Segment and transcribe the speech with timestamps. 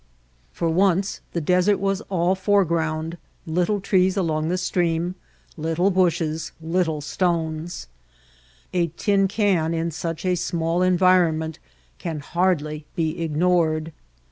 [0.51, 4.49] For once the desert was all foreground, little trees [.8.] White Heart of Mojave along
[4.49, 5.15] the stream,
[5.57, 7.87] little bushes, little stones.
[8.73, 11.59] A tin can in such a small environment
[11.99, 13.93] can hardly be ignored.